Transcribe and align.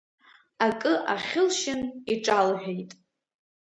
Акы 0.65 0.93
ахьылшьын, 1.13 1.81
иҿалҳәеит. 2.13 2.91